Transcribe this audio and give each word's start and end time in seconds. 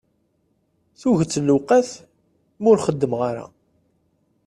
Tuget 0.99 1.35
n 1.41 1.47
lewqat 1.47 1.89
mi 2.61 2.67
ur 2.71 2.79
xeddmeɣ 2.85 3.21
ara. 3.29 3.45